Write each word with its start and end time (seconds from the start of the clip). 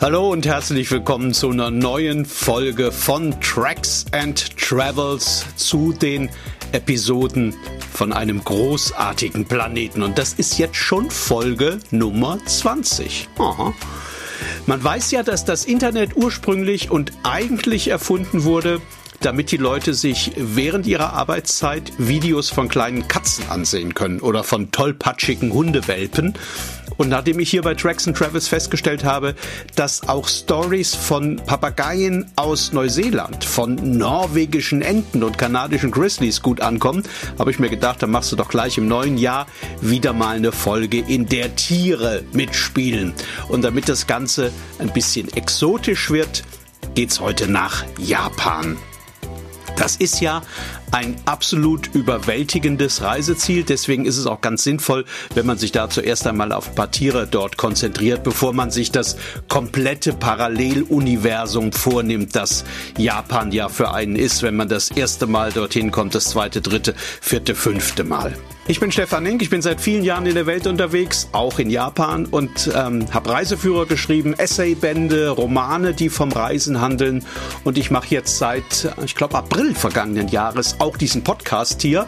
Hallo 0.00 0.30
und 0.30 0.46
herzlich 0.46 0.88
willkommen 0.92 1.34
zu 1.34 1.50
einer 1.50 1.72
neuen 1.72 2.24
Folge 2.24 2.92
von 2.92 3.34
Tracks 3.40 4.06
and 4.12 4.56
Travels 4.56 5.44
zu 5.56 5.92
den 5.92 6.30
Episoden 6.70 7.56
von 7.92 8.12
einem 8.12 8.44
großartigen 8.44 9.46
Planeten. 9.46 10.04
Und 10.04 10.16
das 10.16 10.34
ist 10.34 10.56
jetzt 10.56 10.76
schon 10.76 11.10
Folge 11.10 11.80
Nummer 11.90 12.38
20. 12.46 13.28
Aha. 13.38 13.74
Man 14.66 14.84
weiß 14.84 15.10
ja, 15.10 15.24
dass 15.24 15.44
das 15.44 15.64
Internet 15.64 16.14
ursprünglich 16.14 16.92
und 16.92 17.10
eigentlich 17.24 17.88
erfunden 17.88 18.44
wurde, 18.44 18.80
damit 19.20 19.50
die 19.50 19.56
Leute 19.56 19.94
sich 19.94 20.30
während 20.36 20.86
ihrer 20.86 21.12
Arbeitszeit 21.14 21.92
Videos 21.98 22.50
von 22.50 22.68
kleinen 22.68 23.08
Katzen 23.08 23.48
ansehen 23.48 23.94
können 23.94 24.20
oder 24.20 24.44
von 24.44 24.70
tollpatschigen 24.70 25.52
Hundewelpen. 25.52 26.34
Und 26.98 27.08
nachdem 27.08 27.38
ich 27.38 27.50
hier 27.50 27.62
bei 27.62 27.74
Tracks 27.74 28.06
and 28.06 28.16
Travels 28.16 28.48
festgestellt 28.48 29.04
habe, 29.04 29.34
dass 29.76 30.08
auch 30.08 30.28
Stories 30.28 30.94
von 30.94 31.36
Papageien 31.36 32.30
aus 32.36 32.72
Neuseeland, 32.72 33.44
von 33.44 33.96
norwegischen 33.96 34.82
Enten 34.82 35.22
und 35.22 35.38
kanadischen 35.38 35.92
Grizzlies 35.92 36.42
gut 36.42 36.60
ankommen, 36.60 37.04
habe 37.38 37.52
ich 37.52 37.60
mir 37.60 37.70
gedacht, 37.70 38.02
dann 38.02 38.10
machst 38.10 38.32
du 38.32 38.36
doch 38.36 38.48
gleich 38.48 38.76
im 38.78 38.88
neuen 38.88 39.16
Jahr 39.16 39.46
wieder 39.80 40.12
mal 40.12 40.36
eine 40.36 40.52
Folge, 40.52 40.98
in 40.98 41.26
der 41.26 41.54
Tiere 41.54 42.24
mitspielen. 42.32 43.14
Und 43.48 43.62
damit 43.62 43.88
das 43.88 44.08
Ganze 44.08 44.52
ein 44.80 44.92
bisschen 44.92 45.32
exotisch 45.34 46.10
wird, 46.10 46.42
geht's 46.96 47.20
heute 47.20 47.48
nach 47.48 47.84
Japan. 47.96 48.76
Das 49.76 49.94
ist 49.94 50.20
ja 50.20 50.42
ein 50.92 51.16
absolut 51.24 51.88
überwältigendes 51.94 53.02
Reiseziel. 53.02 53.64
Deswegen 53.64 54.04
ist 54.04 54.18
es 54.18 54.26
auch 54.26 54.40
ganz 54.40 54.62
sinnvoll, 54.64 55.04
wenn 55.34 55.46
man 55.46 55.58
sich 55.58 55.72
da 55.72 55.90
zuerst 55.90 56.26
einmal 56.26 56.52
auf 56.52 56.68
ein 56.68 56.74
paar 56.74 56.90
Tiere 56.90 57.26
dort 57.26 57.56
konzentriert, 57.56 58.22
bevor 58.22 58.52
man 58.52 58.70
sich 58.70 58.90
das 58.90 59.16
komplette 59.48 60.12
Paralleluniversum 60.12 61.72
vornimmt, 61.72 62.34
das 62.34 62.64
Japan 62.96 63.52
ja 63.52 63.68
für 63.68 63.92
einen 63.92 64.16
ist, 64.16 64.42
wenn 64.42 64.56
man 64.56 64.68
das 64.68 64.90
erste 64.90 65.26
Mal 65.26 65.52
dorthin 65.52 65.90
kommt, 65.90 66.14
das 66.14 66.26
zweite, 66.26 66.60
dritte, 66.60 66.94
vierte, 67.20 67.54
fünfte 67.54 68.04
Mal. 68.04 68.36
Ich 68.70 68.80
bin 68.80 68.92
Stefan 68.92 69.24
Link, 69.24 69.40
ich 69.40 69.48
bin 69.48 69.62
seit 69.62 69.80
vielen 69.80 70.04
Jahren 70.04 70.26
in 70.26 70.34
der 70.34 70.44
Welt 70.44 70.66
unterwegs, 70.66 71.30
auch 71.32 71.58
in 71.58 71.70
Japan 71.70 72.26
und 72.26 72.70
ähm, 72.76 73.06
habe 73.14 73.30
Reiseführer 73.30 73.86
geschrieben, 73.86 74.34
Essaybände, 74.34 75.30
Romane, 75.30 75.94
die 75.94 76.10
vom 76.10 76.30
Reisen 76.30 76.78
handeln 76.78 77.24
und 77.64 77.78
ich 77.78 77.90
mache 77.90 78.08
jetzt 78.10 78.36
seit, 78.36 78.94
ich 79.02 79.14
glaube, 79.14 79.38
April 79.38 79.74
vergangenen 79.74 80.28
Jahres 80.28 80.77
auch 80.78 80.96
diesen 80.96 81.24
Podcast 81.24 81.82
hier 81.82 82.06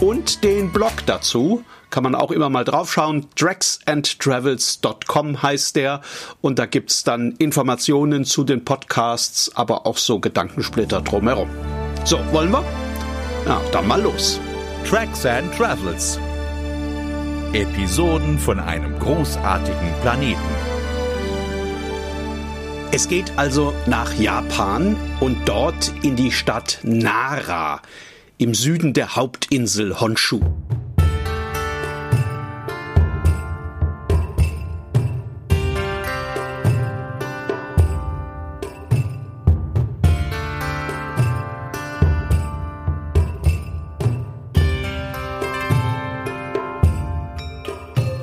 und 0.00 0.44
den 0.44 0.72
Blog 0.72 0.92
dazu. 1.06 1.64
Kann 1.90 2.02
man 2.02 2.14
auch 2.14 2.30
immer 2.30 2.50
mal 2.50 2.64
draufschauen. 2.64 3.26
Dragsandtravels.com 3.36 5.42
heißt 5.42 5.76
der. 5.76 6.00
Und 6.40 6.58
da 6.58 6.66
gibt's 6.66 7.04
dann 7.04 7.32
Informationen 7.32 8.24
zu 8.24 8.44
den 8.44 8.64
Podcasts, 8.64 9.54
aber 9.54 9.86
auch 9.86 9.98
so 9.98 10.18
Gedankensplitter 10.18 11.00
drumherum. 11.00 11.48
So, 12.04 12.18
wollen 12.32 12.50
wir? 12.50 12.64
Ja, 13.46 13.60
dann 13.72 13.86
mal 13.86 14.02
los. 14.02 14.40
Tracks 14.88 15.24
and 15.24 15.54
Travels. 15.56 16.18
Episoden 17.52 18.38
von 18.38 18.58
einem 18.58 18.98
großartigen 18.98 19.94
Planeten. 20.02 20.75
Es 22.92 23.08
geht 23.08 23.32
also 23.36 23.74
nach 23.86 24.14
Japan 24.14 24.96
und 25.20 25.36
dort 25.46 25.92
in 26.02 26.16
die 26.16 26.32
Stadt 26.32 26.78
Nara 26.82 27.82
im 28.38 28.54
Süden 28.54 28.94
der 28.94 29.16
Hauptinsel 29.16 30.00
Honshu. 30.00 30.40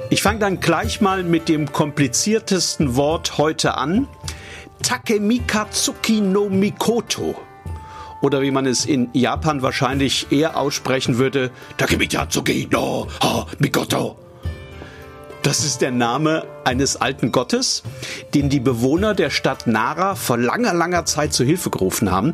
Ich 0.09 0.21
fange 0.21 0.39
dann 0.39 0.59
gleich 0.59 1.01
mal 1.01 1.23
mit 1.23 1.49
dem 1.49 1.71
kompliziertesten 1.71 2.95
Wort 2.95 3.37
heute 3.37 3.77
an. 3.77 4.07
Takemikatsuki 4.81 6.21
no 6.21 6.49
Mikoto. 6.49 7.35
Oder 8.21 8.41
wie 8.41 8.51
man 8.51 8.65
es 8.65 8.85
in 8.85 9.09
Japan 9.13 9.61
wahrscheinlich 9.61 10.31
eher 10.31 10.57
aussprechen 10.57 11.17
würde, 11.17 11.51
Takemikatsuki 11.77 12.67
no 12.71 13.07
ha, 13.21 13.45
Mikoto. 13.59 14.17
Das 15.43 15.65
ist 15.65 15.81
der 15.81 15.91
Name 15.91 16.45
eines 16.63 16.95
alten 16.95 17.33
Gottes, 17.33 17.83
den 18.33 18.47
die 18.47 18.61
Bewohner 18.61 19.13
der 19.13 19.29
Stadt 19.29 19.67
Nara 19.67 20.15
vor 20.15 20.37
langer, 20.37 20.73
langer 20.73 21.03
Zeit 21.03 21.33
zu 21.33 21.43
Hilfe 21.43 21.69
gerufen 21.69 22.11
haben. 22.11 22.33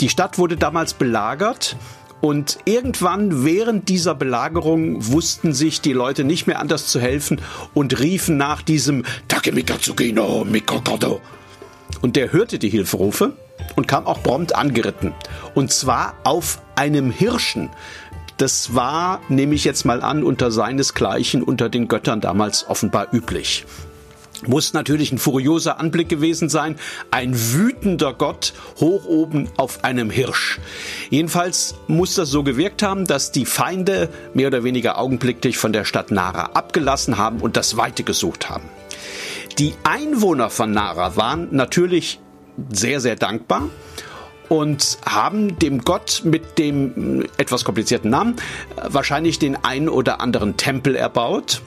Die 0.00 0.08
Stadt 0.08 0.36
wurde 0.36 0.56
damals 0.56 0.94
belagert 0.94 1.76
und 2.20 2.58
irgendwann 2.64 3.44
während 3.44 3.88
dieser 3.88 4.16
Belagerung 4.16 5.06
wussten 5.12 5.54
sich 5.54 5.80
die 5.80 5.92
Leute 5.92 6.24
nicht 6.24 6.48
mehr 6.48 6.58
anders 6.58 6.88
zu 6.88 7.00
helfen 7.00 7.40
und 7.72 8.00
riefen 8.00 8.36
nach 8.36 8.62
diesem 8.62 9.04
Takemikatsuki 9.28 10.12
no 10.12 10.44
Mikokoto. 10.44 11.20
Und 12.02 12.16
der 12.16 12.32
hörte 12.32 12.58
die 12.58 12.70
Hilferufe 12.70 13.32
und 13.76 13.88
kam 13.88 14.06
auch 14.06 14.22
prompt 14.22 14.54
angeritten. 14.54 15.12
Und 15.54 15.72
zwar 15.72 16.14
auf 16.24 16.60
einem 16.76 17.10
Hirschen. 17.10 17.70
Das 18.36 18.74
war, 18.74 19.20
nehme 19.28 19.54
ich 19.54 19.64
jetzt 19.64 19.84
mal 19.84 20.02
an, 20.02 20.24
unter 20.24 20.50
seinesgleichen 20.50 21.42
unter 21.42 21.68
den 21.68 21.88
Göttern 21.88 22.20
damals 22.22 22.66
offenbar 22.68 23.08
üblich. 23.12 23.66
Muss 24.46 24.72
natürlich 24.72 25.12
ein 25.12 25.18
furioser 25.18 25.78
Anblick 25.78 26.08
gewesen 26.08 26.48
sein. 26.48 26.76
Ein 27.10 27.34
wütender 27.34 28.14
Gott 28.14 28.54
hoch 28.78 29.04
oben 29.04 29.50
auf 29.58 29.84
einem 29.84 30.08
Hirsch. 30.08 30.58
Jedenfalls 31.10 31.74
muss 31.88 32.14
das 32.14 32.30
so 32.30 32.42
gewirkt 32.42 32.82
haben, 32.82 33.06
dass 33.06 33.32
die 33.32 33.44
Feinde 33.44 34.08
mehr 34.32 34.46
oder 34.46 34.64
weniger 34.64 34.98
augenblicklich 34.98 35.58
von 35.58 35.74
der 35.74 35.84
Stadt 35.84 36.10
Nara 36.10 36.52
abgelassen 36.54 37.18
haben 37.18 37.40
und 37.40 37.58
das 37.58 37.76
Weite 37.76 38.02
gesucht 38.02 38.48
haben. 38.48 38.64
Die 39.58 39.74
Einwohner 39.84 40.50
von 40.50 40.72
Nara 40.72 41.16
waren 41.16 41.48
natürlich 41.50 42.20
sehr, 42.70 43.00
sehr 43.00 43.16
dankbar 43.16 43.68
und 44.48 44.98
haben 45.06 45.58
dem 45.58 45.82
Gott 45.82 46.22
mit 46.24 46.58
dem 46.58 47.24
etwas 47.36 47.64
komplizierten 47.64 48.10
Namen 48.10 48.36
wahrscheinlich 48.82 49.38
den 49.38 49.56
einen 49.64 49.88
oder 49.88 50.20
anderen 50.20 50.56
Tempel 50.56 50.96
erbaut. 50.96 51.62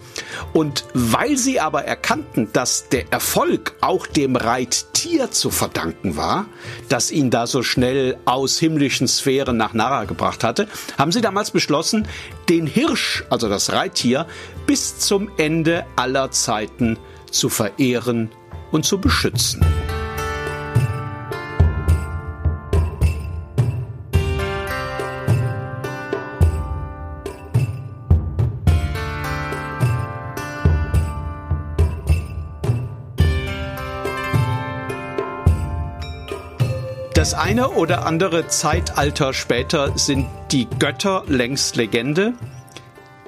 Und 0.53 0.85
weil 0.93 1.37
sie 1.37 1.59
aber 1.59 1.85
erkannten, 1.85 2.49
dass 2.53 2.89
der 2.89 3.11
Erfolg 3.11 3.73
auch 3.81 4.07
dem 4.07 4.35
Reittier 4.35 5.31
zu 5.31 5.49
verdanken 5.49 6.15
war, 6.15 6.45
das 6.89 7.11
ihn 7.11 7.29
da 7.29 7.47
so 7.47 7.63
schnell 7.63 8.17
aus 8.25 8.59
himmlischen 8.59 9.07
Sphären 9.07 9.57
nach 9.57 9.73
Nara 9.73 10.05
gebracht 10.05 10.43
hatte, 10.43 10.67
haben 10.97 11.11
sie 11.11 11.21
damals 11.21 11.51
beschlossen, 11.51 12.07
den 12.49 12.67
Hirsch, 12.67 13.23
also 13.29 13.49
das 13.49 13.71
Reittier, 13.71 14.27
bis 14.65 14.99
zum 14.99 15.31
Ende 15.37 15.85
aller 15.95 16.31
Zeiten 16.31 16.97
zu 17.31 17.49
verehren 17.49 18.29
und 18.71 18.85
zu 18.85 18.99
beschützen. 18.99 19.72
Das 37.33 37.41
eine 37.41 37.71
oder 37.71 38.05
andere 38.05 38.47
Zeitalter 38.47 39.33
später 39.33 39.97
sind 39.97 40.27
die 40.51 40.67
Götter 40.77 41.23
längst 41.25 41.75
Legende, 41.77 42.33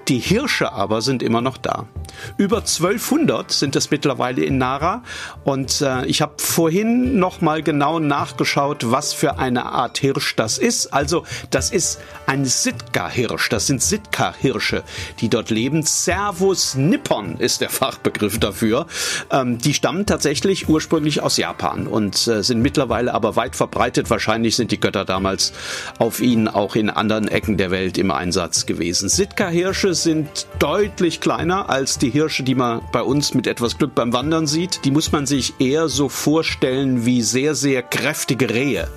die 0.07 0.19
Hirsche 0.19 0.71
aber 0.71 1.01
sind 1.01 1.23
immer 1.23 1.41
noch 1.41 1.57
da. 1.57 1.87
Über 2.37 2.57
1200 2.57 3.51
sind 3.51 3.75
es 3.75 3.91
mittlerweile 3.91 4.43
in 4.43 4.57
Nara 4.57 5.03
und 5.43 5.81
äh, 5.81 6.05
ich 6.05 6.21
habe 6.21 6.33
vorhin 6.37 7.19
noch 7.19 7.41
mal 7.41 7.63
genau 7.63 7.99
nachgeschaut, 7.99 8.91
was 8.91 9.13
für 9.13 9.39
eine 9.39 9.65
Art 9.65 9.97
Hirsch 9.97 10.35
das 10.35 10.57
ist. 10.57 10.93
Also 10.93 11.23
das 11.49 11.71
ist 11.71 11.99
ein 12.25 12.45
Sitka-Hirsch, 12.45 13.49
das 13.49 13.67
sind 13.67 13.81
Sitka-Hirsche, 13.81 14.83
die 15.19 15.29
dort 15.29 15.49
leben. 15.49 15.83
Servus 15.83 16.75
Nippon 16.75 17.37
ist 17.37 17.61
der 17.61 17.69
Fachbegriff 17.75 18.39
dafür. 18.39 18.87
Ähm, 19.31 19.57
die 19.57 19.73
stammen 19.73 20.05
tatsächlich 20.05 20.69
ursprünglich 20.69 21.21
aus 21.21 21.37
Japan 21.37 21.87
und 21.87 22.27
äh, 22.27 22.43
sind 22.43 22.61
mittlerweile 22.61 23.13
aber 23.13 23.35
weit 23.35 23.55
verbreitet. 23.55 24.09
Wahrscheinlich 24.09 24.55
sind 24.55 24.71
die 24.71 24.79
Götter 24.79 25.05
damals 25.05 25.53
auf 25.99 26.19
ihnen 26.21 26.47
auch 26.47 26.75
in 26.75 26.89
anderen 26.89 27.27
Ecken 27.27 27.57
der 27.57 27.71
Welt 27.71 27.97
im 27.97 28.11
Einsatz 28.11 28.65
gewesen. 28.65 29.09
Sitka-Hirsche 29.09 29.93
sind 29.93 30.47
deutlich 30.59 31.21
kleiner 31.21 31.69
als 31.69 31.97
die 31.97 32.04
die 32.05 32.11
Hirsche, 32.11 32.43
die 32.43 32.53
man 32.53 32.81
bei 32.91 33.01
uns 33.01 33.33
mit 33.33 33.47
etwas 33.47 33.79
Glück 33.79 33.95
beim 33.95 34.13
Wandern 34.13 34.45
sieht, 34.45 34.85
die 34.85 34.91
muss 34.91 35.11
man 35.11 35.25
sich 35.25 35.55
eher 35.59 35.89
so 35.89 36.07
vorstellen 36.07 37.03
wie 37.03 37.23
sehr, 37.23 37.55
sehr 37.55 37.81
kräftige 37.81 38.51
Rehe. 38.51 38.87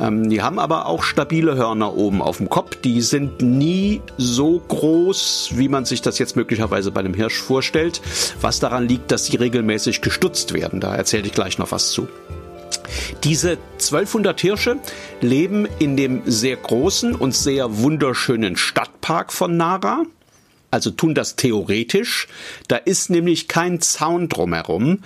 Ähm, 0.00 0.28
die 0.28 0.42
haben 0.42 0.58
aber 0.58 0.86
auch 0.86 1.04
stabile 1.04 1.54
Hörner 1.54 1.94
oben 1.94 2.20
auf 2.20 2.38
dem 2.38 2.48
Kopf. 2.48 2.74
Die 2.82 3.00
sind 3.00 3.42
nie 3.42 4.02
so 4.16 4.60
groß, 4.66 5.50
wie 5.54 5.68
man 5.68 5.84
sich 5.84 6.02
das 6.02 6.18
jetzt 6.18 6.34
möglicherweise 6.34 6.90
bei 6.90 6.98
einem 6.98 7.14
Hirsch 7.14 7.40
vorstellt, 7.40 8.00
was 8.40 8.58
daran 8.58 8.88
liegt, 8.88 9.12
dass 9.12 9.26
sie 9.26 9.36
regelmäßig 9.36 10.00
gestutzt 10.00 10.52
werden. 10.52 10.80
Da 10.80 10.96
erzähle 10.96 11.26
ich 11.26 11.32
gleich 11.32 11.58
noch 11.58 11.70
was 11.70 11.92
zu. 11.92 12.08
Diese 13.22 13.58
1200 13.74 14.40
Hirsche 14.40 14.78
leben 15.20 15.68
in 15.78 15.96
dem 15.96 16.22
sehr 16.26 16.56
großen 16.56 17.14
und 17.14 17.36
sehr 17.36 17.78
wunderschönen 17.78 18.56
Stadtpark 18.56 19.32
von 19.32 19.56
Nara. 19.56 20.02
Also 20.70 20.90
tun 20.90 21.14
das 21.14 21.36
theoretisch. 21.36 22.28
Da 22.68 22.76
ist 22.76 23.08
nämlich 23.08 23.48
kein 23.48 23.80
Zaun 23.80 24.28
drumherum. 24.28 24.98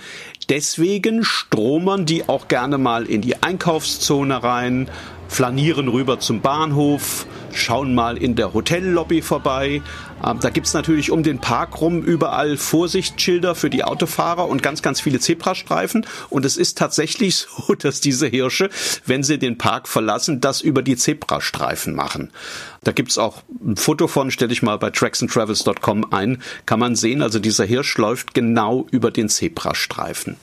Deswegen 0.49 1.23
stromern 1.23 2.05
die 2.05 2.27
auch 2.27 2.47
gerne 2.47 2.77
mal 2.77 3.05
in 3.05 3.21
die 3.21 3.41
Einkaufszone 3.41 4.43
rein, 4.43 4.89
flanieren 5.29 5.87
rüber 5.87 6.19
zum 6.19 6.41
Bahnhof, 6.41 7.25
schauen 7.53 7.95
mal 7.95 8.17
in 8.17 8.35
der 8.35 8.53
Hotellobby 8.53 9.21
vorbei. 9.21 9.81
Ähm, 10.25 10.39
da 10.39 10.49
gibt's 10.49 10.73
natürlich 10.73 11.11
um 11.11 11.23
den 11.23 11.39
Park 11.39 11.81
rum 11.81 12.01
überall 12.01 12.57
Vorsichtsschilder 12.57 13.55
für 13.55 13.69
die 13.69 13.83
Autofahrer 13.83 14.47
und 14.47 14.63
ganz, 14.63 14.81
ganz 14.81 15.01
viele 15.01 15.19
Zebrastreifen. 15.19 16.05
Und 16.29 16.45
es 16.45 16.57
ist 16.57 16.77
tatsächlich 16.77 17.35
so, 17.67 17.75
dass 17.75 18.01
diese 18.01 18.27
Hirsche, 18.27 18.69
wenn 19.05 19.23
sie 19.23 19.37
den 19.37 19.57
Park 19.57 19.87
verlassen, 19.87 20.41
das 20.41 20.61
über 20.61 20.81
die 20.81 20.95
Zebrastreifen 20.95 21.95
machen. 21.95 22.31
Da 22.83 22.91
gibt's 22.91 23.17
auch 23.17 23.43
ein 23.63 23.77
Foto 23.77 24.07
von, 24.07 24.29
stelle 24.29 24.51
ich 24.51 24.61
mal 24.61 24.77
bei 24.77 24.89
tracksandtravels.com 24.89 26.11
ein, 26.11 26.41
kann 26.65 26.79
man 26.79 26.95
sehen, 26.95 27.21
also 27.21 27.39
dieser 27.39 27.63
Hirsch 27.65 27.97
läuft 27.97 28.33
genau 28.33 28.87
über 28.91 29.09
den 29.09 29.29
Zebrastreifen. 29.29 30.35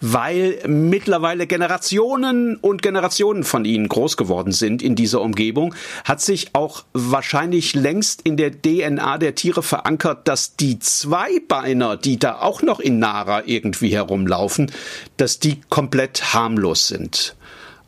Weil 0.00 0.58
mittlerweile 0.66 1.46
Generationen 1.46 2.56
und 2.56 2.82
Generationen 2.82 3.44
von 3.44 3.64
ihnen 3.64 3.88
groß 3.88 4.16
geworden 4.16 4.52
sind 4.52 4.82
in 4.82 4.96
dieser 4.96 5.22
Umgebung, 5.22 5.74
hat 6.04 6.20
sich 6.20 6.54
auch 6.54 6.84
wahrscheinlich 6.92 7.74
längst 7.74 8.22
in 8.22 8.36
der 8.36 8.52
DNA 8.52 9.17
der 9.18 9.34
Tiere 9.34 9.62
verankert, 9.62 10.28
dass 10.28 10.56
die 10.56 10.78
Zweibeiner, 10.78 11.96
die 11.96 12.18
da 12.18 12.38
auch 12.40 12.62
noch 12.62 12.80
in 12.80 12.98
Nara 12.98 13.42
irgendwie 13.44 13.90
herumlaufen, 13.90 14.72
dass 15.16 15.38
die 15.38 15.60
komplett 15.68 16.34
harmlos 16.34 16.88
sind 16.88 17.36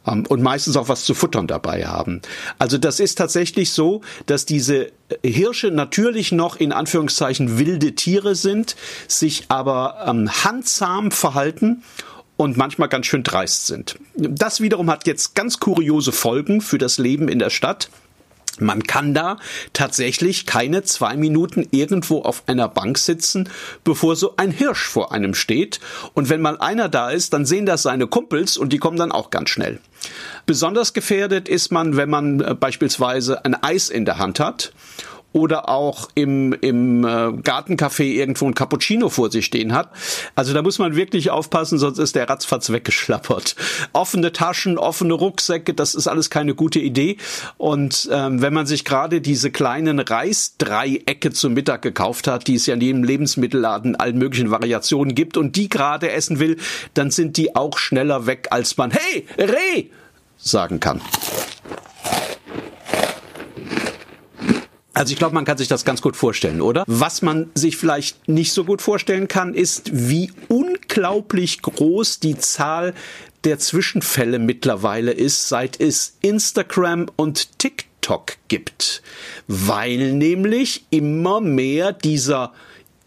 ähm, 0.06 0.26
und 0.26 0.42
meistens 0.42 0.76
auch 0.76 0.88
was 0.88 1.04
zu 1.04 1.14
futtern 1.14 1.46
dabei 1.46 1.86
haben. 1.86 2.20
Also 2.58 2.78
das 2.78 3.00
ist 3.00 3.18
tatsächlich 3.18 3.72
so, 3.72 4.02
dass 4.26 4.46
diese 4.46 4.92
Hirsche 5.22 5.70
natürlich 5.70 6.32
noch 6.32 6.56
in 6.56 6.72
Anführungszeichen 6.72 7.58
wilde 7.58 7.94
Tiere 7.94 8.34
sind, 8.34 8.76
sich 9.08 9.44
aber 9.48 10.04
ähm, 10.06 10.30
handsam 10.44 11.10
verhalten 11.10 11.82
und 12.36 12.56
manchmal 12.56 12.88
ganz 12.88 13.06
schön 13.06 13.22
dreist 13.22 13.66
sind. 13.66 13.98
Das 14.14 14.60
wiederum 14.60 14.90
hat 14.90 15.06
jetzt 15.06 15.34
ganz 15.34 15.60
kuriose 15.60 16.12
Folgen 16.12 16.60
für 16.62 16.78
das 16.78 16.98
Leben 16.98 17.28
in 17.28 17.38
der 17.38 17.50
Stadt. 17.50 17.90
Man 18.60 18.82
kann 18.84 19.14
da 19.14 19.38
tatsächlich 19.72 20.46
keine 20.46 20.82
zwei 20.82 21.16
Minuten 21.16 21.66
irgendwo 21.70 22.22
auf 22.22 22.44
einer 22.46 22.68
Bank 22.68 22.98
sitzen, 22.98 23.48
bevor 23.84 24.16
so 24.16 24.34
ein 24.36 24.50
Hirsch 24.50 24.86
vor 24.86 25.12
einem 25.12 25.34
steht. 25.34 25.80
Und 26.14 26.28
wenn 26.28 26.40
mal 26.40 26.58
einer 26.58 26.88
da 26.88 27.10
ist, 27.10 27.32
dann 27.32 27.46
sehen 27.46 27.66
das 27.66 27.82
seine 27.82 28.06
Kumpels 28.06 28.56
und 28.56 28.72
die 28.72 28.78
kommen 28.78 28.96
dann 28.96 29.12
auch 29.12 29.30
ganz 29.30 29.50
schnell. 29.50 29.80
Besonders 30.46 30.92
gefährdet 30.92 31.48
ist 31.48 31.72
man, 31.72 31.96
wenn 31.96 32.10
man 32.10 32.40
äh, 32.40 32.54
beispielsweise 32.54 33.44
ein 33.44 33.54
Eis 33.54 33.90
in 33.90 34.04
der 34.04 34.18
Hand 34.18 34.40
hat 34.40 34.72
oder 35.32 35.68
auch 35.68 36.08
im, 36.14 36.52
im 36.60 37.04
äh, 37.04 37.06
Gartencafé 37.06 38.02
irgendwo 38.02 38.46
ein 38.46 38.54
Cappuccino 38.54 39.08
vor 39.08 39.30
sich 39.30 39.46
stehen 39.46 39.72
hat. 39.72 39.90
Also 40.34 40.52
da 40.52 40.62
muss 40.62 40.78
man 40.78 40.96
wirklich 40.96 41.30
aufpassen, 41.30 41.78
sonst 41.78 41.98
ist 41.98 42.16
der 42.16 42.28
ratzfatz 42.28 42.70
weggeschlappert. 42.70 43.56
Offene 43.92 44.32
Taschen, 44.32 44.78
offene 44.78 45.14
Rucksäcke, 45.14 45.74
das 45.74 45.94
ist 45.94 46.08
alles 46.08 46.30
keine 46.30 46.54
gute 46.54 46.80
Idee. 46.80 47.16
Und 47.58 48.08
ähm, 48.12 48.42
wenn 48.42 48.52
man 48.52 48.66
sich 48.66 48.84
gerade 48.84 49.20
diese 49.20 49.50
kleinen 49.50 50.00
Reisdreiecke 50.00 51.30
zum 51.30 51.54
Mittag 51.54 51.82
gekauft 51.82 52.26
hat, 52.26 52.48
die 52.48 52.56
es 52.56 52.66
ja 52.66 52.74
in 52.74 52.80
jedem 52.80 53.04
Lebensmittelladen 53.04 53.96
allen 53.96 54.18
möglichen 54.18 54.50
Variationen 54.50 55.14
gibt 55.14 55.36
und 55.36 55.56
die 55.56 55.68
gerade 55.68 56.10
essen 56.10 56.40
will, 56.40 56.56
dann 56.94 57.10
sind 57.10 57.36
die 57.36 57.54
auch 57.54 57.78
schneller 57.78 58.26
weg, 58.26 58.48
als 58.50 58.76
man 58.76 58.90
Hey, 58.90 59.26
Reh 59.38 59.86
sagen 60.36 60.80
kann. 60.80 61.00
Also 65.00 65.12
ich 65.12 65.18
glaube, 65.18 65.34
man 65.34 65.46
kann 65.46 65.56
sich 65.56 65.66
das 65.68 65.86
ganz 65.86 66.02
gut 66.02 66.14
vorstellen, 66.14 66.60
oder? 66.60 66.84
Was 66.86 67.22
man 67.22 67.48
sich 67.54 67.78
vielleicht 67.78 68.28
nicht 68.28 68.52
so 68.52 68.64
gut 68.64 68.82
vorstellen 68.82 69.28
kann, 69.28 69.54
ist, 69.54 69.88
wie 69.94 70.30
unglaublich 70.48 71.62
groß 71.62 72.20
die 72.20 72.36
Zahl 72.36 72.92
der 73.44 73.58
Zwischenfälle 73.58 74.38
mittlerweile 74.38 75.12
ist, 75.12 75.48
seit 75.48 75.80
es 75.80 76.18
Instagram 76.20 77.06
und 77.16 77.58
TikTok 77.58 78.32
gibt. 78.48 79.00
Weil 79.48 80.12
nämlich 80.12 80.84
immer 80.90 81.40
mehr 81.40 81.94
dieser 81.94 82.52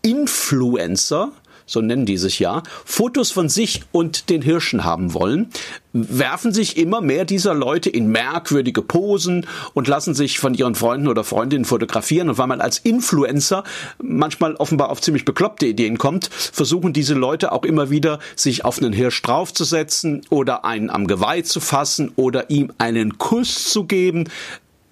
Influencer 0.02 1.32
so 1.66 1.82
nennen 1.82 2.06
die 2.06 2.18
sich 2.18 2.40
ja, 2.40 2.64
Fotos 2.86 3.32
von 3.32 3.50
sich 3.50 3.84
und 3.92 4.30
den 4.30 4.42
Hirschen 4.42 4.84
haben 4.84 5.14
wollen, 5.14 5.50
werfen 5.94 6.52
sich 6.52 6.78
immer 6.78 7.02
mehr 7.02 7.24
dieser 7.24 7.54
Leute 7.54 7.90
in 7.90 8.08
merkwürdige 8.08 8.82
Posen 8.82 9.46
und 9.74 9.88
lassen 9.88 10.16
sich 10.16 10.40
von 10.40 10.56
ihren 10.56 10.76
Freunden 10.76 11.08
oder 11.08 11.24
Freundinnen 11.24 11.66
fotografieren. 11.66 12.30
Und 12.30 12.38
weil 12.38 12.48
man 12.48 12.62
als 12.62 12.80
Influencer 12.80 13.64
manchmal 14.02 14.56
offenbar 14.56 14.90
auf 14.90 15.02
ziemlich 15.02 15.26
bekloppte 15.26 15.68
Ideen 15.68 15.98
kommt, 15.98 16.30
versuchen 16.34 16.94
diese 16.94 17.14
Leute 17.14 17.52
auch 17.52 17.64
immer 17.64 17.90
wieder, 17.90 18.20
sich 18.36 18.66
auf 18.66 18.80
einen 18.80 18.94
Hirsch 18.94 19.22
draufzusetzen 19.22 20.22
oder 20.30 20.66
einen 20.66 20.90
am 20.90 21.08
Geweih 21.08 21.44
zu 21.44 21.60
fassen 21.60 22.12
oder 22.16 22.50
ihm 22.50 22.72
einen 22.78 23.18
Kuss 23.18 23.70
zu 23.70 23.86
geben 23.86 24.26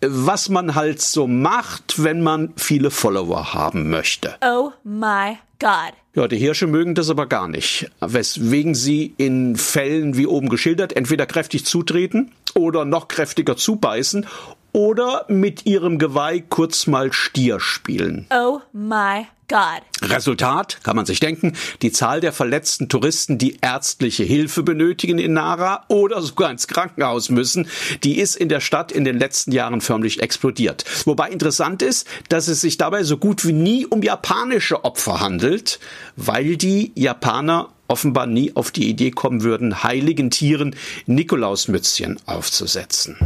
was 0.03 0.49
man 0.49 0.73
halt 0.73 1.01
so 1.01 1.27
macht, 1.27 2.03
wenn 2.03 2.21
man 2.21 2.53
viele 2.57 2.89
Follower 2.89 3.53
haben 3.53 3.91
möchte. 3.91 4.35
Oh 4.43 4.71
my 4.83 5.37
God. 5.59 5.93
Ja, 6.13 6.27
die 6.27 6.37
Hirsche 6.37 6.67
mögen 6.67 6.93
das 6.93 7.09
aber 7.09 7.25
gar 7.25 7.47
nicht, 7.47 7.89
weswegen 8.01 8.75
sie 8.75 9.13
in 9.15 9.55
Fällen 9.55 10.17
wie 10.17 10.27
oben 10.27 10.49
geschildert 10.49 10.93
entweder 10.93 11.25
kräftig 11.25 11.65
zutreten 11.65 12.31
oder 12.53 12.83
noch 12.83 13.07
kräftiger 13.07 13.55
zubeißen 13.55 14.25
oder 14.73 15.25
mit 15.29 15.65
ihrem 15.65 15.99
Geweih 15.99 16.43
kurz 16.49 16.85
mal 16.85 17.13
Stier 17.13 17.61
spielen. 17.61 18.27
Oh 18.29 18.59
my 18.73 19.25
God. 19.51 20.09
Resultat, 20.09 20.79
kann 20.83 20.95
man 20.95 21.05
sich 21.05 21.19
denken, 21.19 21.57
die 21.81 21.91
Zahl 21.91 22.21
der 22.21 22.31
verletzten 22.31 22.87
Touristen, 22.87 23.37
die 23.37 23.57
ärztliche 23.61 24.23
Hilfe 24.23 24.63
benötigen 24.63 25.19
in 25.19 25.33
Nara 25.33 25.83
oder 25.89 26.21
sogar 26.21 26.49
ins 26.49 26.69
Krankenhaus 26.69 27.29
müssen, 27.29 27.67
die 28.05 28.17
ist 28.17 28.37
in 28.37 28.47
der 28.47 28.61
Stadt 28.61 28.93
in 28.93 29.03
den 29.03 29.19
letzten 29.19 29.51
Jahren 29.51 29.81
förmlich 29.81 30.21
explodiert. 30.21 30.85
Wobei 31.05 31.29
interessant 31.29 31.81
ist, 31.81 32.07
dass 32.29 32.47
es 32.47 32.61
sich 32.61 32.77
dabei 32.77 33.03
so 33.03 33.17
gut 33.17 33.45
wie 33.45 33.51
nie 33.51 33.85
um 33.85 34.01
japanische 34.01 34.85
Opfer 34.85 35.19
handelt, 35.19 35.81
weil 36.15 36.55
die 36.55 36.93
Japaner 36.95 37.73
offenbar 37.89 38.27
nie 38.27 38.55
auf 38.55 38.71
die 38.71 38.89
Idee 38.89 39.11
kommen 39.11 39.43
würden, 39.43 39.83
heiligen 39.83 40.31
Tieren 40.31 40.77
Nikolausmützchen 41.07 42.19
aufzusetzen. 42.25 43.17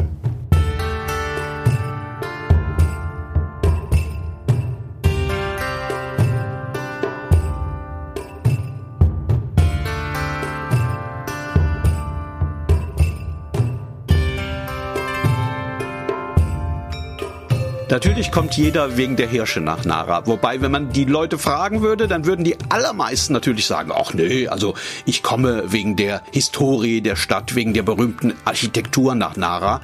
Natürlich 17.95 18.29
kommt 18.29 18.57
jeder 18.57 18.97
wegen 18.97 19.15
der 19.15 19.29
Hirsche 19.29 19.61
nach 19.61 19.85
Nara. 19.85 20.27
Wobei, 20.27 20.59
wenn 20.59 20.69
man 20.69 20.91
die 20.91 21.05
Leute 21.05 21.37
fragen 21.37 21.81
würde, 21.81 22.09
dann 22.09 22.25
würden 22.25 22.43
die 22.43 22.57
allermeisten 22.67 23.31
natürlich 23.31 23.67
sagen, 23.67 23.93
ach 23.95 24.13
nee, 24.13 24.49
also 24.49 24.73
ich 25.05 25.23
komme 25.23 25.71
wegen 25.71 25.95
der 25.95 26.21
Historie 26.33 26.99
der 26.99 27.15
Stadt, 27.15 27.55
wegen 27.55 27.73
der 27.73 27.83
berühmten 27.83 28.33
Architektur 28.43 29.15
nach 29.15 29.37
Nara. 29.37 29.79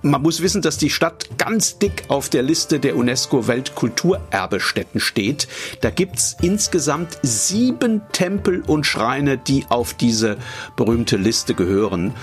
Man 0.00 0.22
muss 0.22 0.40
wissen, 0.40 0.62
dass 0.62 0.78
die 0.78 0.88
Stadt 0.88 1.36
ganz 1.36 1.76
dick 1.78 2.04
auf 2.08 2.30
der 2.30 2.42
Liste 2.42 2.80
der 2.80 2.96
UNESCO 2.96 3.46
Weltkulturerbestätten 3.46 4.98
steht. 4.98 5.46
Da 5.82 5.90
gibt's 5.90 6.38
insgesamt 6.40 7.18
sieben 7.20 8.00
Tempel 8.12 8.62
und 8.66 8.86
Schreine, 8.86 9.36
die 9.36 9.66
auf 9.68 9.92
diese 9.92 10.38
berühmte 10.76 11.18
Liste 11.18 11.52
gehören. 11.52 12.14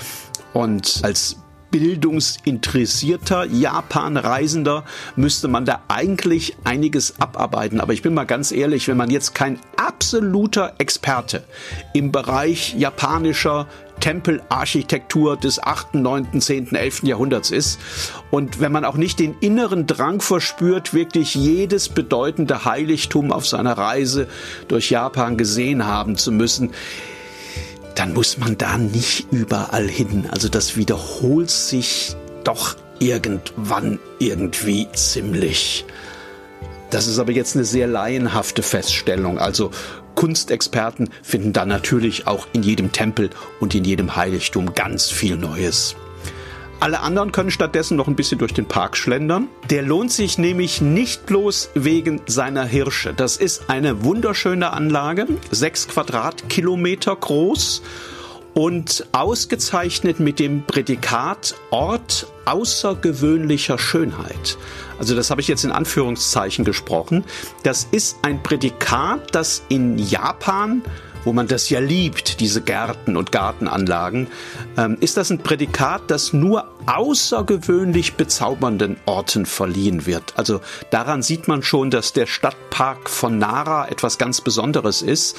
Und 0.54 1.02
als 1.04 1.38
bildungsinteressierter 1.72 3.46
Japan-Reisender 3.46 4.84
müsste 5.16 5.48
man 5.48 5.66
da 5.66 5.82
eigentlich 5.88 6.56
einiges 6.64 7.20
abarbeiten. 7.20 7.80
Aber 7.82 7.94
ich 7.94 8.02
bin 8.02 8.14
mal 8.14 8.26
ganz 8.26 8.52
ehrlich, 8.52 8.88
wenn 8.88 8.98
man 8.98 9.10
jetzt 9.10 9.36
kein 9.36 9.60
absoluter 9.76 10.76
Experte 10.78 11.44
im 11.94 12.12
Bereich 12.12 12.76
japanischer 12.76 13.68
Tempelarchitektur 14.00 15.38
des 15.38 15.62
8., 15.62 15.96
9., 15.96 16.40
10., 16.40 16.76
11. 16.76 17.04
Jahrhunderts 17.04 17.52
ist. 17.52 17.80
Und 18.30 18.60
wenn 18.60 18.72
man 18.72 18.86
auch 18.86 18.96
nicht 18.96 19.20
den 19.20 19.36
inneren 19.40 19.88
Drang 19.88 20.22
verspürt, 20.22 20.94
wirklich 20.94 21.36
jedes 21.36 21.90
bedeutende 21.90 22.66
Heiligtum 22.66 23.32
auf 23.32 23.48
seiner 23.48 23.78
Reise 23.78 24.28
durch 24.68 24.92
Japan 24.92 25.38
gesehen 25.38 25.86
haben 25.86 26.16
zu 26.16 26.32
müssen, 26.32 26.72
dann 27.98 28.14
muss 28.14 28.38
man 28.38 28.58
da 28.60 28.78
nicht 28.78 29.32
überall 29.32 29.88
hin. 29.88 30.28
Also 30.30 30.50
das 30.50 30.78
wiederholt 30.78 31.50
sich 31.50 32.16
doch 32.44 32.76
irgendwann 33.00 34.00
irgendwie 34.20 34.88
ziemlich. 34.94 35.84
Das 36.92 37.08
ist 37.08 37.18
aber 37.18 37.32
jetzt 37.32 37.56
eine 37.56 37.66
sehr 37.66 37.88
laienhafte 37.88 38.62
Feststellung. 38.62 39.40
Also 39.40 39.72
Kunstexperten 40.14 41.10
finden 41.24 41.54
da 41.54 41.66
natürlich 41.66 42.28
auch 42.28 42.48
in 42.54 42.62
jedem 42.62 42.92
Tempel 42.92 43.32
und 43.60 43.74
in 43.74 43.84
jedem 43.84 44.16
Heiligtum 44.16 44.76
ganz 44.76 45.10
viel 45.10 45.36
Neues. 45.36 45.96
Alle 46.80 47.00
anderen 47.00 47.32
können 47.32 47.50
stattdessen 47.50 47.98
noch 47.98 48.08
ein 48.08 48.16
bisschen 48.16 48.38
durch 48.38 48.54
den 48.54 48.68
Park 48.68 48.98
schlendern. 48.98 49.48
Der 49.70 49.82
lohnt 49.82 50.12
sich 50.12 50.38
nämlich 50.38 50.80
nicht 50.80 51.26
bloß 51.26 51.72
wegen 51.74 52.22
seiner 52.28 52.66
Hirsche. 52.66 53.14
Das 53.16 53.38
ist 53.38 53.70
eine 53.70 54.04
wunderschöne 54.04 54.72
Anlage, 54.72 55.26
sechs 55.50 55.88
Quadratkilometer 55.88 57.16
groß 57.16 57.82
und 58.54 59.06
ausgezeichnet 59.12 60.20
mit 60.20 60.40
dem 60.40 60.64
Prädikat 60.66 61.56
Ort 61.72 62.28
außergewöhnlicher 62.46 63.78
Schönheit. 63.78 64.58
Also 65.00 65.16
das 65.16 65.30
habe 65.30 65.42
ich 65.42 65.48
jetzt 65.48 65.64
in 65.64 65.72
Anführungszeichen 65.72 66.64
gesprochen. 66.64 67.24
Das 67.64 67.88
ist 67.92 68.18
ein 68.22 68.42
Prädikat, 68.42 69.36
das 69.36 69.64
in 69.70 70.00
Japan 70.00 70.82
wo 71.28 71.34
man 71.34 71.48
das 71.48 71.70
ja 71.70 71.82
liebt, 71.82 72.40
diese 72.40 72.62
Gärten 72.62 73.18
und 73.18 73.34
Gartenanlagen, 73.34 74.28
ähm, 74.78 74.96
ist 75.02 75.18
das 75.18 75.30
ein 75.30 75.40
Prädikat, 75.40 76.04
das 76.08 76.32
nur 76.32 76.72
außergewöhnlich 76.86 78.14
bezaubernden 78.14 78.96
Orten 79.06 79.46
verliehen 79.46 80.06
wird. 80.06 80.34
Also 80.38 80.62
daran 80.90 81.22
sieht 81.22 81.50
man 81.50 81.64
schon, 81.64 81.90
dass 81.90 82.14
der 82.14 82.28
Stadtpark 82.28 83.10
von 83.10 83.38
Nara 83.38 83.90
etwas 83.90 84.18
ganz 84.18 84.40
Besonderes 84.40 85.02
ist. 85.02 85.36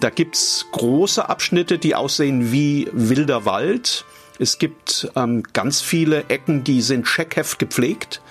Da 0.00 0.08
gibt's 0.08 0.64
große 0.72 1.28
Abschnitte, 1.28 1.78
die 1.78 1.94
aussehen 1.94 2.50
wie 2.50 2.88
wilder 2.92 3.44
Wald. 3.44 4.06
Es 4.38 4.56
gibt 4.56 5.10
ähm, 5.16 5.42
ganz 5.52 5.82
viele 5.82 6.30
Ecken, 6.30 6.64
die 6.64 6.80
sind 6.80 7.04
checkheft 7.04 7.58
gepflegt. 7.58 8.22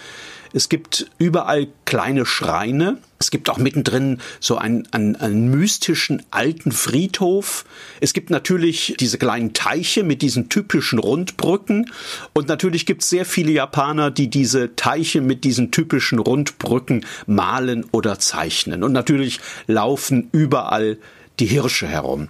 Es 0.56 0.70
gibt 0.70 1.12
überall 1.18 1.68
kleine 1.84 2.26
Schreine. 2.26 3.00
Es 3.20 3.30
gibt 3.30 3.50
auch 3.50 3.58
mittendrin 3.58 4.22
so 4.40 4.56
einen, 4.56 4.88
einen, 4.94 5.18
einen 5.18 5.52
mystischen 5.52 6.24
alten 6.32 6.72
Friedhof. 6.72 7.66
Es 8.00 8.14
gibt 8.14 8.30
natürlich 8.30 8.96
diese 8.98 9.18
kleinen 9.18 9.52
Teiche 9.52 10.06
mit 10.06 10.22
diesen 10.22 10.48
typischen 10.48 10.98
Rundbrücken. 10.98 11.92
Und 12.32 12.48
natürlich 12.48 12.86
gibt 12.86 13.04
es 13.04 13.10
sehr 13.10 13.26
viele 13.26 13.52
Japaner, 13.52 14.12
die 14.12 14.30
diese 14.30 14.78
Teiche 14.78 15.20
mit 15.20 15.44
diesen 15.44 15.72
typischen 15.72 16.20
Rundbrücken 16.20 17.06
malen 17.28 17.86
oder 17.92 18.18
zeichnen. 18.18 18.82
Und 18.82 18.94
natürlich 18.94 19.42
laufen 19.68 20.30
überall 20.32 21.00
die 21.40 21.46
Hirsche 21.46 21.88
herum. 21.88 22.30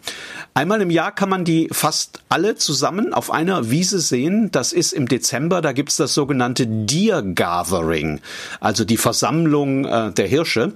Einmal 0.53 0.81
im 0.81 0.89
Jahr 0.89 1.13
kann 1.13 1.29
man 1.29 1.45
die 1.45 1.67
fast 1.71 2.21
alle 2.29 2.55
zusammen 2.55 3.13
auf 3.13 3.31
einer 3.31 3.69
Wiese 3.69 3.99
sehen. 3.99 4.51
Das 4.51 4.73
ist 4.73 4.93
im 4.93 5.07
Dezember. 5.07 5.61
Da 5.61 5.73
gibt's 5.73 5.97
das 5.97 6.13
sogenannte 6.13 6.65
Deer 6.67 7.21
Gathering, 7.21 8.21
also 8.59 8.85
die 8.85 8.97
Versammlung 8.97 9.85
äh, 9.85 10.11
der 10.11 10.27
Hirsche. 10.27 10.73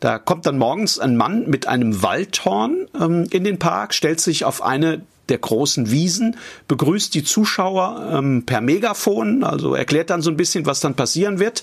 Da 0.00 0.18
kommt 0.18 0.46
dann 0.46 0.58
morgens 0.58 0.98
ein 0.98 1.16
Mann 1.16 1.48
mit 1.48 1.66
einem 1.66 2.02
Waldhorn 2.02 2.86
ähm, 2.98 3.26
in 3.30 3.44
den 3.44 3.58
Park, 3.58 3.94
stellt 3.94 4.20
sich 4.20 4.44
auf 4.44 4.62
eine 4.62 5.02
der 5.28 5.38
großen 5.38 5.90
Wiesen, 5.90 6.36
begrüßt 6.68 7.14
die 7.14 7.24
Zuschauer 7.24 8.10
ähm, 8.12 8.44
per 8.46 8.60
Megafon, 8.60 9.44
also 9.44 9.74
erklärt 9.74 10.10
dann 10.10 10.22
so 10.22 10.30
ein 10.30 10.36
bisschen, 10.36 10.66
was 10.66 10.80
dann 10.80 10.94
passieren 10.94 11.38
wird. 11.38 11.62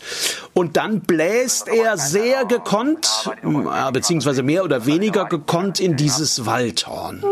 Und 0.54 0.78
dann 0.78 1.02
bläst 1.02 1.68
er 1.68 1.98
sehr 1.98 2.46
gekonnt, 2.46 3.30
äh, 3.44 3.92
beziehungsweise 3.92 4.44
mehr 4.44 4.64
oder 4.64 4.86
weniger 4.86 5.26
gekonnt 5.26 5.80
in 5.80 5.96
dieses 5.96 6.46
Waldhorn. 6.46 7.24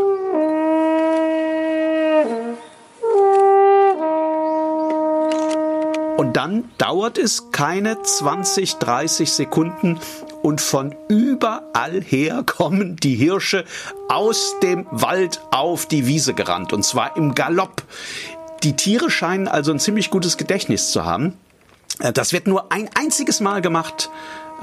Und 6.24 6.38
dann 6.38 6.72
dauert 6.78 7.18
es 7.18 7.52
keine 7.52 8.02
20, 8.02 8.78
30 8.78 9.30
Sekunden 9.30 10.00
und 10.42 10.62
von 10.62 10.96
überall 11.10 12.02
her 12.02 12.44
kommen 12.46 12.96
die 12.96 13.16
Hirsche 13.16 13.66
aus 14.08 14.56
dem 14.64 14.88
Wald 14.90 15.42
auf 15.52 15.86
die 15.86 16.08
Wiese 16.08 16.34
gerannt 16.34 16.72
und 16.72 16.86
zwar 16.86 17.18
im 17.18 17.36
Galopp. 17.36 17.84
Die 18.64 18.78
Tiere 18.78 19.12
scheinen 19.12 19.50
also 19.50 19.74
ein 19.74 19.80
ziemlich 19.80 20.12
gutes 20.12 20.38
Gedächtnis 20.38 20.92
zu 20.92 21.04
haben. 21.04 21.38
Äh, 22.00 22.14
das 22.14 22.32
wird 22.32 22.48
nur 22.48 22.72
ein 22.72 22.90
einziges 22.98 23.42
Mal 23.42 23.62
gemacht 23.62 24.10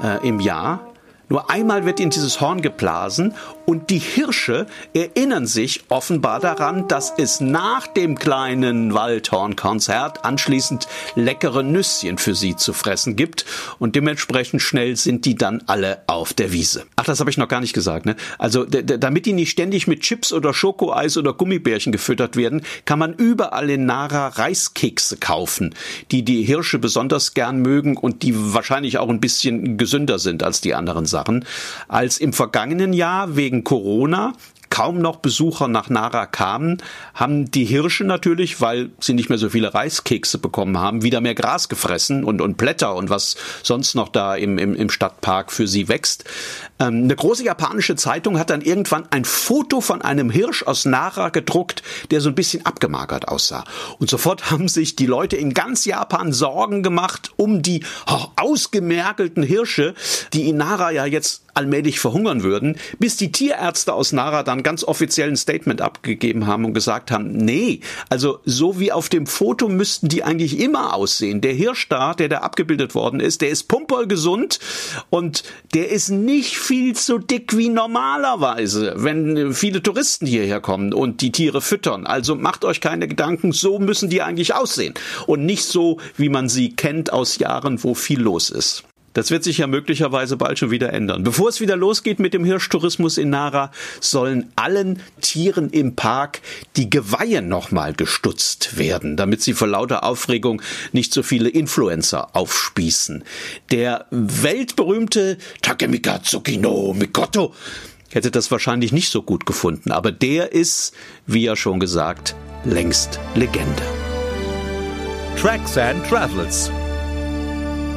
äh, 0.01 0.27
im 0.27 0.39
Jahr. 0.39 0.90
Nur 1.31 1.49
einmal 1.49 1.85
wird 1.85 2.01
in 2.01 2.09
dieses 2.09 2.41
Horn 2.41 2.61
geblasen 2.61 3.35
und 3.65 3.89
die 3.89 3.99
Hirsche 3.99 4.65
erinnern 4.93 5.47
sich 5.47 5.85
offenbar 5.87 6.41
daran, 6.41 6.89
dass 6.89 7.13
es 7.17 7.39
nach 7.39 7.87
dem 7.87 8.19
kleinen 8.19 8.93
Waldhornkonzert 8.93 10.25
anschließend 10.25 10.89
leckere 11.15 11.63
Nüsschen 11.63 12.17
für 12.17 12.35
sie 12.35 12.57
zu 12.57 12.73
fressen 12.73 13.15
gibt 13.15 13.45
und 13.79 13.95
dementsprechend 13.95 14.61
schnell 14.61 14.97
sind 14.97 15.23
die 15.23 15.35
dann 15.35 15.63
alle 15.67 16.01
auf 16.07 16.33
der 16.33 16.51
Wiese. 16.51 16.83
Ach, 16.97 17.05
das 17.05 17.21
habe 17.21 17.29
ich 17.29 17.37
noch 17.37 17.47
gar 17.47 17.61
nicht 17.61 17.71
gesagt, 17.71 18.05
ne? 18.05 18.17
Also 18.37 18.65
damit 18.65 19.25
die 19.25 19.31
nicht 19.31 19.51
ständig 19.51 19.87
mit 19.87 20.01
Chips 20.01 20.33
oder 20.33 20.53
Schokoeis 20.53 21.15
oder 21.15 21.31
Gummibärchen 21.31 21.93
gefüttert 21.93 22.35
werden, 22.35 22.61
kann 22.83 22.99
man 22.99 23.13
überall 23.13 23.69
in 23.69 23.85
Nara 23.85 24.27
Reiskekse 24.27 25.15
kaufen, 25.15 25.75
die 26.11 26.25
die 26.25 26.43
Hirsche 26.43 26.77
besonders 26.77 27.33
gern 27.33 27.59
mögen 27.59 27.95
und 27.95 28.21
die 28.21 28.33
wahrscheinlich 28.35 28.97
auch 28.97 29.07
ein 29.07 29.21
bisschen 29.21 29.77
gesünder 29.77 30.19
sind 30.19 30.43
als 30.43 30.59
die 30.59 30.75
anderen 30.75 31.05
Sachen. 31.05 31.20
Als 31.87 32.17
im 32.17 32.33
vergangenen 32.33 32.93
Jahr 32.93 33.35
wegen 33.35 33.63
Corona 33.63 34.33
kaum 34.81 34.97
noch 34.97 35.17
Besucher 35.17 35.67
nach 35.67 35.91
Nara 35.91 36.25
kamen, 36.25 36.81
haben 37.13 37.51
die 37.51 37.65
Hirsche 37.65 38.03
natürlich, 38.03 38.61
weil 38.61 38.89
sie 38.99 39.13
nicht 39.13 39.29
mehr 39.29 39.37
so 39.37 39.51
viele 39.51 39.75
Reiskekse 39.75 40.39
bekommen 40.39 40.79
haben, 40.79 41.03
wieder 41.03 41.21
mehr 41.21 41.35
Gras 41.35 41.69
gefressen 41.69 42.23
und, 42.23 42.41
und 42.41 42.57
Blätter 42.57 42.95
und 42.95 43.11
was 43.11 43.35
sonst 43.61 43.93
noch 43.93 44.09
da 44.09 44.33
im, 44.35 44.57
im, 44.57 44.75
im 44.75 44.89
Stadtpark 44.89 45.51
für 45.51 45.67
sie 45.67 45.87
wächst. 45.87 46.23
Ähm, 46.79 47.03
eine 47.03 47.15
große 47.15 47.43
japanische 47.43 47.95
Zeitung 47.95 48.39
hat 48.39 48.49
dann 48.49 48.61
irgendwann 48.61 49.03
ein 49.11 49.23
Foto 49.23 49.81
von 49.81 50.01
einem 50.01 50.31
Hirsch 50.31 50.63
aus 50.63 50.85
Nara 50.85 51.29
gedruckt, 51.29 51.83
der 52.09 52.19
so 52.19 52.29
ein 52.29 52.35
bisschen 52.35 52.65
abgemagert 52.65 53.27
aussah. 53.27 53.65
Und 53.99 54.09
sofort 54.09 54.49
haben 54.49 54.67
sich 54.67 54.95
die 54.95 55.05
Leute 55.05 55.35
in 55.35 55.53
ganz 55.53 55.85
Japan 55.85 56.33
Sorgen 56.33 56.81
gemacht 56.81 57.29
um 57.37 57.61
die 57.61 57.83
oh, 58.07 58.25
ausgemergelten 58.35 59.43
Hirsche, 59.43 59.93
die 60.33 60.49
in 60.49 60.57
Nara 60.57 60.89
ja 60.89 61.05
jetzt 61.05 61.43
allmählich 61.53 61.99
verhungern 61.99 62.43
würden, 62.43 62.77
bis 62.99 63.17
die 63.17 63.31
Tierärzte 63.31 63.93
aus 63.93 64.11
Nara 64.11 64.43
dann 64.43 64.63
ganz 64.63 64.83
offiziell 64.83 65.29
ein 65.29 65.37
Statement 65.37 65.81
abgegeben 65.81 66.47
haben 66.47 66.65
und 66.65 66.73
gesagt 66.73 67.11
haben, 67.11 67.31
nee, 67.31 67.81
also 68.09 68.39
so 68.45 68.79
wie 68.79 68.91
auf 68.91 69.09
dem 69.09 69.27
Foto 69.27 69.69
müssten 69.69 70.07
die 70.07 70.23
eigentlich 70.23 70.59
immer 70.59 70.93
aussehen. 70.93 71.41
Der 71.41 71.53
Hirsch 71.53 71.87
da, 71.89 72.13
der 72.13 72.29
da 72.29 72.39
abgebildet 72.39 72.95
worden 72.95 73.19
ist, 73.19 73.41
der 73.41 73.49
ist 73.49 73.67
pumpergesund 73.67 74.59
und 75.09 75.43
der 75.73 75.89
ist 75.89 76.09
nicht 76.09 76.57
viel 76.57 76.95
zu 76.95 77.17
dick 77.17 77.55
wie 77.57 77.69
normalerweise, 77.69 78.93
wenn 78.97 79.53
viele 79.53 79.83
Touristen 79.83 80.25
hierher 80.25 80.61
kommen 80.61 80.93
und 80.93 81.21
die 81.21 81.31
Tiere 81.31 81.61
füttern. 81.61 82.05
Also 82.05 82.35
macht 82.35 82.65
euch 82.65 82.81
keine 82.81 83.07
Gedanken, 83.07 83.51
so 83.51 83.79
müssen 83.79 84.09
die 84.09 84.21
eigentlich 84.21 84.53
aussehen 84.53 84.93
und 85.27 85.45
nicht 85.45 85.65
so, 85.65 85.99
wie 86.17 86.29
man 86.29 86.49
sie 86.49 86.75
kennt 86.75 87.13
aus 87.13 87.37
Jahren, 87.37 87.83
wo 87.83 87.93
viel 87.93 88.21
los 88.21 88.49
ist. 88.49 88.83
Das 89.13 89.31
wird 89.31 89.43
sich 89.43 89.57
ja 89.57 89.67
möglicherweise 89.67 90.37
bald 90.37 90.59
schon 90.59 90.71
wieder 90.71 90.93
ändern. 90.93 91.23
Bevor 91.23 91.49
es 91.49 91.59
wieder 91.59 91.75
losgeht 91.75 92.19
mit 92.19 92.33
dem 92.33 92.45
Hirschtourismus 92.45 93.17
in 93.17 93.29
Nara, 93.29 93.71
sollen 93.99 94.51
allen 94.55 95.01
Tieren 95.21 95.69
im 95.69 95.95
Park 95.95 96.41
die 96.77 96.89
Geweihe 96.89 97.41
nochmal 97.41 97.93
gestutzt 97.93 98.77
werden, 98.77 99.17
damit 99.17 99.41
sie 99.41 99.53
vor 99.53 99.67
lauter 99.67 100.03
Aufregung 100.03 100.61
nicht 100.91 101.13
so 101.13 101.23
viele 101.23 101.49
Influencer 101.49 102.35
aufspießen. 102.35 103.23
Der 103.71 104.05
weltberühmte 104.11 105.37
Takemika 105.61 106.19
Tsukino 106.19 106.93
Mikoto 106.93 107.53
hätte 108.09 108.31
das 108.31 108.51
wahrscheinlich 108.51 108.91
nicht 108.91 109.09
so 109.09 109.21
gut 109.21 109.45
gefunden, 109.45 109.91
aber 109.91 110.11
der 110.11 110.51
ist, 110.51 110.93
wie 111.25 111.43
ja 111.43 111.55
schon 111.55 111.79
gesagt, 111.79 112.35
längst 112.63 113.19
Legende. 113.35 113.83
Tracks 115.37 115.77
and 115.77 116.05
Travels 116.07 116.71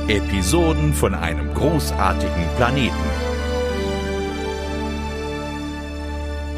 Episoden 0.09 0.93
von 0.93 1.15
einem 1.15 1.55
großartigen 1.55 2.47
Planeten. 2.57 3.24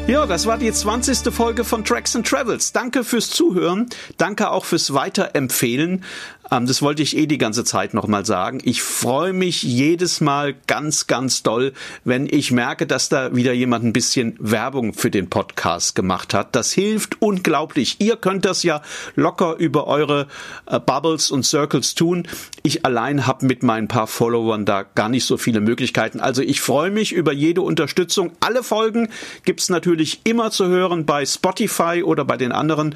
Ja, 0.07 0.25
das 0.25 0.45
war 0.45 0.57
die 0.57 0.71
20. 0.71 1.33
Folge 1.33 1.65
von 1.65 1.83
Tracks 1.83 2.15
and 2.15 2.25
Travels. 2.25 2.71
Danke 2.71 3.03
fürs 3.03 3.29
Zuhören. 3.29 3.87
Danke 4.15 4.51
auch 4.51 4.63
fürs 4.63 4.93
Weiterempfehlen. 4.93 6.05
Ähm, 6.51 6.65
das 6.65 6.81
wollte 6.81 7.03
ich 7.03 7.17
eh 7.17 7.25
die 7.25 7.37
ganze 7.37 7.63
Zeit 7.63 7.93
nochmal 7.93 8.25
sagen. 8.25 8.61
Ich 8.63 8.81
freue 8.81 9.33
mich 9.33 9.63
jedes 9.63 10.21
Mal 10.21 10.55
ganz, 10.67 11.07
ganz 11.07 11.43
doll, 11.43 11.73
wenn 12.03 12.25
ich 12.25 12.51
merke, 12.51 12.87
dass 12.87 13.09
da 13.09 13.35
wieder 13.35 13.53
jemand 13.53 13.83
ein 13.83 13.93
bisschen 13.93 14.35
Werbung 14.39 14.93
für 14.93 15.11
den 15.11 15.29
Podcast 15.29 15.95
gemacht 15.95 16.33
hat. 16.33 16.55
Das 16.55 16.71
hilft 16.71 17.21
unglaublich. 17.21 17.97
Ihr 17.99 18.15
könnt 18.15 18.45
das 18.45 18.63
ja 18.63 18.81
locker 19.15 19.57
über 19.57 19.87
eure 19.87 20.27
äh, 20.67 20.79
Bubbles 20.79 21.31
und 21.31 21.43
Circles 21.43 21.95
tun. 21.95 22.27
Ich 22.63 22.85
allein 22.85 23.27
habe 23.27 23.45
mit 23.45 23.63
meinen 23.63 23.87
paar 23.87 24.07
Followern 24.07 24.65
da 24.65 24.83
gar 24.83 25.09
nicht 25.09 25.25
so 25.25 25.37
viele 25.37 25.59
Möglichkeiten. 25.59 26.19
Also 26.19 26.41
ich 26.41 26.61
freue 26.61 26.91
mich 26.91 27.11
über 27.11 27.33
jede 27.33 27.61
Unterstützung. 27.61 28.31
Alle 28.39 28.63
Folgen 28.63 29.09
gibt's 29.43 29.69
natürlich 29.69 29.96
natürlich 29.97 30.21
immer 30.25 30.51
zu 30.51 30.67
hören 30.67 31.07
bei 31.07 31.25
Spotify 31.25 32.03
oder 32.05 32.23
bei 32.23 32.37
den 32.37 32.51
anderen 32.51 32.93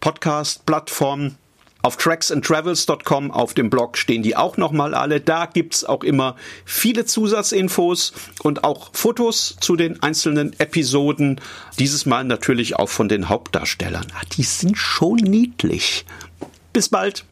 Podcast-Plattformen. 0.00 1.38
Auf 1.80 1.96
tracksandtravels.com 1.96 3.30
auf 3.30 3.54
dem 3.54 3.70
Blog 3.70 3.96
stehen 3.96 4.22
die 4.22 4.36
auch 4.36 4.58
nochmal 4.58 4.94
alle. 4.94 5.22
Da 5.22 5.46
gibt's 5.46 5.82
auch 5.82 6.04
immer 6.04 6.36
viele 6.66 7.06
Zusatzinfos 7.06 8.12
und 8.42 8.64
auch 8.64 8.90
Fotos 8.92 9.56
zu 9.60 9.76
den 9.76 10.02
einzelnen 10.02 10.52
Episoden. 10.60 11.40
Dieses 11.78 12.04
Mal 12.04 12.24
natürlich 12.24 12.76
auch 12.76 12.90
von 12.90 13.08
den 13.08 13.30
Hauptdarstellern. 13.30 14.06
Die 14.36 14.42
sind 14.42 14.76
schon 14.76 15.16
niedlich. 15.16 16.04
Bis 16.74 16.90
bald. 16.90 17.24